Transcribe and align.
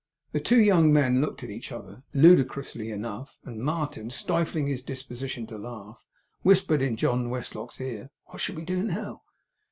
The 0.31 0.39
two 0.39 0.59
young 0.59 0.91
men 0.91 1.21
looked 1.21 1.43
at 1.43 1.51
each 1.51 1.71
other, 1.71 2.01
ludicrously 2.15 2.89
enough; 2.89 3.37
and 3.45 3.59
Martin, 3.59 4.09
stifling 4.09 4.65
his 4.65 4.81
disposition 4.81 5.45
to 5.45 5.59
laugh, 5.59 6.07
whispered 6.41 6.81
in 6.81 6.95
John 6.95 7.29
Westlock's 7.29 7.79
ear, 7.79 8.09
'What 8.25 8.41
shall 8.41 8.55
we 8.55 8.63
do 8.65 8.81
now? 8.81 9.21